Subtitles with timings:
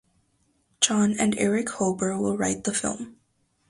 [0.79, 3.17] Jon and Erich Hoeber will write the film.